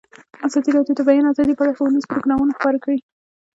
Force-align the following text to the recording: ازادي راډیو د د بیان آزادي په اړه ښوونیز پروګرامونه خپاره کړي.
ازادي 0.47 0.69
راډیو 0.77 0.93
د 0.95 0.99
د 0.99 1.01
بیان 1.07 1.25
آزادي 1.31 1.53
په 1.55 1.63
اړه 1.63 1.77
ښوونیز 1.77 2.05
پروګرامونه 2.11 2.51
خپاره 2.57 2.77
کړي. 2.83 2.99